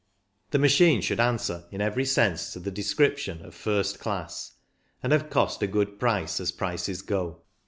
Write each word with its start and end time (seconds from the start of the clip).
The 0.49 0.57
machine 0.57 0.99
should 1.01 1.19
answer 1.19 1.65
in 1.69 1.79
every 1.79 2.05
sense 2.05 2.53
to 2.53 2.59
the 2.59 2.71
de 2.71 2.81
scription 2.81 3.45
of" 3.45 3.53
first 3.63 3.99
class," 3.99 4.53
and 5.03 5.11
have 5.13 5.29
cost 5.29 5.61
a 5.61 5.67
good 5.67 5.99
price 5.99 6.39
as 6.39 6.51
prices 6.51 7.03
go. 7.03 7.43